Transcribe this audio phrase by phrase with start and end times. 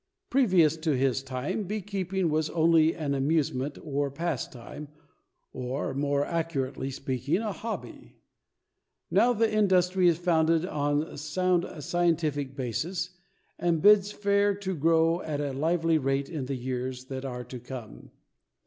[0.31, 4.87] Previous to his time beekeeping was only an amusement or pastime,
[5.53, 8.15] or more accurately speaking, a hobby.
[9.11, 13.11] Now, the industry is founded on a sound scientific basis
[13.59, 17.59] and bids fair to grow at a lively rate in the years that are to
[17.59, 18.09] come.